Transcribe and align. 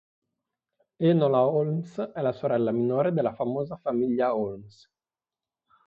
Enola 1.09 1.41
Holmes 1.43 1.99
è 1.99 2.21
la 2.21 2.31
sorella 2.31 2.71
minore 2.71 3.11
della 3.13 3.35
famosa 3.35 3.75
famiglia 3.77 4.35
Holmes. 4.35 4.89